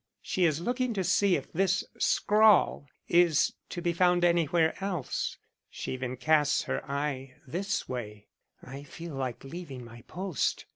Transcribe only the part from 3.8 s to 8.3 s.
be found anywhere else; she even casts her eye this way